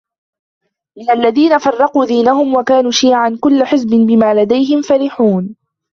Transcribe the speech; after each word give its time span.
من 0.97 1.09
الذين 1.11 1.57
فرقوا 1.57 2.05
دينهم 2.05 2.55
وكانوا 2.55 2.91
شيعا 2.91 3.37
كل 3.41 3.63
حزب 3.63 3.89
بما 3.89 4.33
لديهم 4.43 4.81
فرحون 4.81 5.55